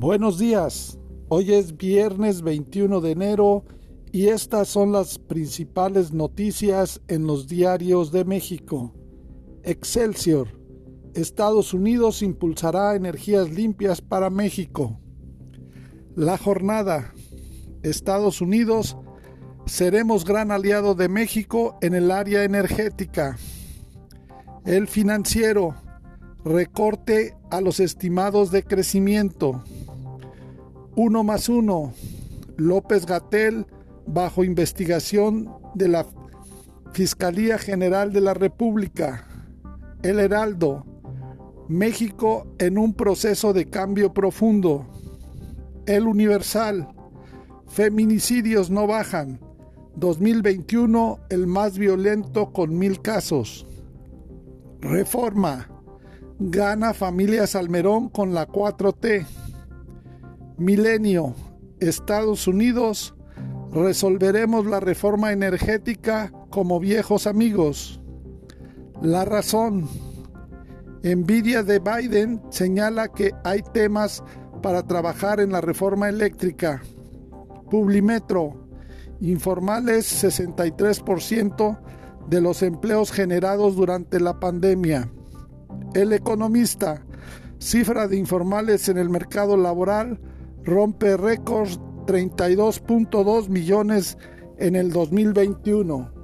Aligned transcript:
Buenos 0.00 0.38
días, 0.38 0.96
hoy 1.26 1.52
es 1.52 1.76
viernes 1.76 2.42
21 2.42 3.00
de 3.00 3.10
enero 3.10 3.64
y 4.12 4.28
estas 4.28 4.68
son 4.68 4.92
las 4.92 5.18
principales 5.18 6.12
noticias 6.12 7.00
en 7.08 7.26
los 7.26 7.48
diarios 7.48 8.12
de 8.12 8.24
México. 8.24 8.94
Excelsior, 9.64 10.56
Estados 11.14 11.74
Unidos 11.74 12.22
impulsará 12.22 12.94
energías 12.94 13.50
limpias 13.50 14.00
para 14.00 14.30
México. 14.30 15.00
La 16.14 16.38
jornada, 16.38 17.12
Estados 17.82 18.40
Unidos, 18.40 18.96
seremos 19.66 20.24
gran 20.24 20.52
aliado 20.52 20.94
de 20.94 21.08
México 21.08 21.76
en 21.82 21.96
el 21.96 22.12
área 22.12 22.44
energética. 22.44 23.36
El 24.64 24.86
financiero, 24.86 25.74
recorte 26.44 27.34
a 27.50 27.60
los 27.60 27.80
estimados 27.80 28.52
de 28.52 28.62
crecimiento. 28.62 29.64
Uno 30.98 31.22
más 31.22 31.48
uno. 31.48 31.92
López 32.56 33.06
Gatel 33.06 33.66
bajo 34.08 34.42
investigación 34.42 35.48
de 35.76 35.86
la 35.86 36.04
Fiscalía 36.90 37.56
General 37.56 38.12
de 38.12 38.20
la 38.20 38.34
República. 38.34 39.24
El 40.02 40.18
Heraldo. 40.18 40.84
México 41.68 42.48
en 42.58 42.78
un 42.78 42.94
proceso 42.94 43.52
de 43.52 43.70
cambio 43.70 44.12
profundo. 44.12 44.88
El 45.86 46.08
Universal. 46.08 46.88
Feminicidios 47.68 48.68
no 48.68 48.88
bajan. 48.88 49.38
2021 49.94 51.20
el 51.30 51.46
más 51.46 51.78
violento 51.78 52.52
con 52.52 52.76
mil 52.76 53.00
casos. 53.00 53.68
Reforma. 54.80 55.70
Gana 56.40 56.92
familia 56.92 57.46
Salmerón 57.46 58.08
con 58.08 58.34
la 58.34 58.48
4T. 58.48 59.37
Milenio. 60.58 61.34
Estados 61.78 62.48
Unidos. 62.48 63.14
Resolveremos 63.72 64.66
la 64.66 64.80
reforma 64.80 65.32
energética 65.32 66.32
como 66.50 66.80
viejos 66.80 67.28
amigos. 67.28 68.00
La 69.00 69.24
razón. 69.24 69.88
Envidia 71.04 71.62
de 71.62 71.78
Biden 71.78 72.42
señala 72.50 73.06
que 73.06 73.30
hay 73.44 73.62
temas 73.72 74.24
para 74.60 74.82
trabajar 74.82 75.38
en 75.38 75.52
la 75.52 75.60
reforma 75.60 76.08
eléctrica. 76.08 76.82
Publimetro. 77.70 78.66
Informales 79.20 80.24
63% 80.24 81.78
de 82.28 82.40
los 82.40 82.62
empleos 82.62 83.12
generados 83.12 83.76
durante 83.76 84.18
la 84.18 84.40
pandemia. 84.40 85.08
El 85.94 86.12
economista, 86.12 87.06
cifra 87.58 88.08
de 88.08 88.16
informales 88.16 88.88
en 88.88 88.98
el 88.98 89.08
mercado 89.08 89.56
laboral, 89.56 90.20
rompe 90.68 91.16
récords 91.18 91.80
32.2 92.06 93.48
millones 93.48 94.18
en 94.60 94.76
el 94.76 94.92
2021. 94.92 96.17